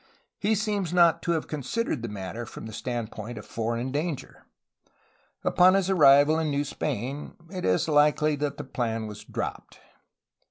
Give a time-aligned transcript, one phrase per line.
[0.39, 4.47] He seems not to have considered the matter from the standpoint of foreign danger.
[5.43, 9.79] Upon his arrival in New Spain it is hkely that the plan was dropped.